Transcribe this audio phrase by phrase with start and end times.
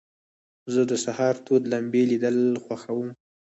[0.73, 3.09] زه د سهار تود لمبې لیدل خوښوم.